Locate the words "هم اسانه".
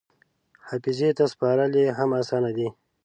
1.97-2.51